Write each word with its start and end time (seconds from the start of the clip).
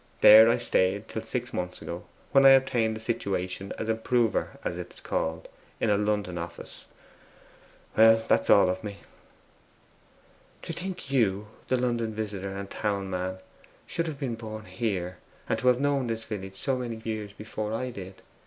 There 0.21 0.49
I 0.49 0.57
stayed 0.57 1.07
till 1.07 1.21
six 1.21 1.53
months 1.53 1.79
ago, 1.79 2.05
when 2.31 2.43
I 2.43 2.53
obtained 2.57 2.97
a 2.97 2.99
situation 2.99 3.71
as 3.77 3.87
improver, 3.87 4.57
as 4.63 4.75
it 4.75 4.91
is 4.91 4.99
called, 4.99 5.47
in 5.79 5.91
a 5.91 5.95
London 5.99 6.39
office. 6.39 6.85
That's 7.95 8.49
all 8.49 8.67
of 8.71 8.83
me.' 8.83 8.97
'To 10.63 10.73
think 10.73 11.11
YOU, 11.11 11.49
the 11.67 11.77
London 11.77 12.15
visitor, 12.15 12.51
the 12.51 12.63
town 12.65 13.11
man, 13.11 13.37
should 13.85 14.07
have 14.07 14.17
been 14.19 14.33
born 14.33 14.65
here, 14.65 15.19
and 15.47 15.61
have 15.61 15.79
known 15.79 16.07
this 16.07 16.23
village 16.23 16.57
so 16.57 16.77
many 16.77 16.95
years 17.03 17.31
before 17.31 17.71
I 17.71 17.91
did. 17.91 18.23